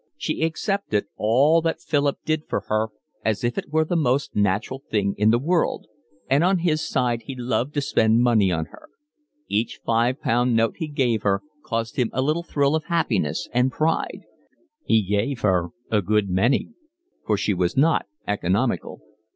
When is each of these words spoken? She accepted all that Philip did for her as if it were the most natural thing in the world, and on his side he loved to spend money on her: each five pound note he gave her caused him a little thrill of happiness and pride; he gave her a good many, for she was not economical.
She 0.17 0.41
accepted 0.41 1.05
all 1.15 1.61
that 1.61 1.79
Philip 1.79 2.17
did 2.25 2.47
for 2.49 2.61
her 2.69 2.87
as 3.23 3.43
if 3.43 3.55
it 3.59 3.69
were 3.71 3.85
the 3.85 3.95
most 3.95 4.35
natural 4.35 4.81
thing 4.89 5.13
in 5.15 5.29
the 5.29 5.37
world, 5.37 5.85
and 6.27 6.43
on 6.43 6.57
his 6.57 6.83
side 6.83 7.21
he 7.27 7.35
loved 7.35 7.75
to 7.75 7.81
spend 7.81 8.19
money 8.23 8.51
on 8.51 8.65
her: 8.71 8.89
each 9.47 9.79
five 9.85 10.19
pound 10.19 10.55
note 10.55 10.77
he 10.77 10.87
gave 10.87 11.21
her 11.21 11.43
caused 11.63 11.97
him 11.97 12.09
a 12.13 12.23
little 12.23 12.41
thrill 12.41 12.73
of 12.75 12.85
happiness 12.85 13.47
and 13.53 13.71
pride; 13.71 14.23
he 14.83 15.03
gave 15.03 15.41
her 15.41 15.67
a 15.91 16.01
good 16.01 16.29
many, 16.31 16.69
for 17.27 17.37
she 17.37 17.53
was 17.53 17.77
not 17.77 18.07
economical. 18.27 19.01